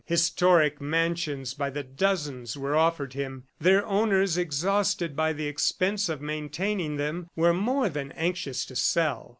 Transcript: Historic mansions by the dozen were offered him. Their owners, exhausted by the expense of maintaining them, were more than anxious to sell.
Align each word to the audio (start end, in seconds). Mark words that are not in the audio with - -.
Historic 0.07 0.81
mansions 0.81 1.53
by 1.53 1.69
the 1.69 1.83
dozen 1.83 2.43
were 2.57 2.75
offered 2.75 3.13
him. 3.13 3.43
Their 3.59 3.85
owners, 3.85 4.35
exhausted 4.35 5.15
by 5.15 5.31
the 5.31 5.45
expense 5.45 6.09
of 6.09 6.19
maintaining 6.23 6.97
them, 6.97 7.29
were 7.35 7.53
more 7.53 7.87
than 7.87 8.11
anxious 8.13 8.65
to 8.65 8.75
sell. 8.75 9.29